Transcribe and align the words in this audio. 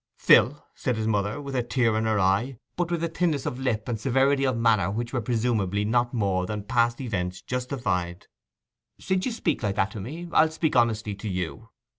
'Phil,' 0.17 0.65
said 0.73 0.95
his 0.97 1.05
mother, 1.05 1.39
with 1.39 1.55
a 1.55 1.61
tear 1.61 1.95
in 1.95 2.05
her 2.05 2.19
eye, 2.19 2.57
but 2.75 2.89
with 2.89 3.03
a 3.03 3.07
thinness 3.07 3.45
of 3.45 3.59
lip 3.59 3.87
and 3.87 3.99
severity 3.99 4.45
of 4.45 4.57
manner 4.57 4.89
which 4.89 5.13
were 5.13 5.21
presumably 5.21 5.85
not 5.85 6.11
more 6.11 6.47
than 6.47 6.63
past 6.63 6.99
events 6.99 7.39
justified; 7.43 8.25
'since 8.99 9.27
you 9.27 9.31
speak 9.31 9.61
like 9.61 9.75
that 9.75 9.91
to 9.91 9.99
me, 10.01 10.27
I'll 10.33 10.49
speak 10.49 10.75
honestly 10.75 11.13
to 11.13 11.29
you. 11.29 11.69